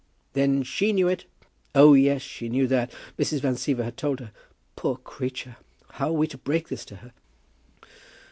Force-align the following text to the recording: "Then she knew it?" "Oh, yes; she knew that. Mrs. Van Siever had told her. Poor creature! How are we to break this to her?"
"Then 0.33 0.63
she 0.63 0.93
knew 0.93 1.07
it?" 1.07 1.25
"Oh, 1.75 1.93
yes; 1.93 2.23
she 2.23 2.49
knew 2.49 2.65
that. 2.65 2.91
Mrs. 3.19 3.41
Van 3.41 3.53
Siever 3.53 3.83
had 3.83 3.97
told 3.97 4.19
her. 4.19 4.31
Poor 4.75 4.95
creature! 4.97 5.57
How 5.91 6.09
are 6.09 6.13
we 6.13 6.25
to 6.29 6.39
break 6.39 6.69
this 6.69 6.85
to 6.85 6.95
her?" 6.95 7.11